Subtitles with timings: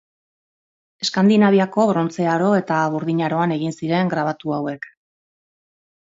[1.05, 4.89] Eskandinaviako Brontze Aro eta Burdin Aroan egin ziren grabatu hauek.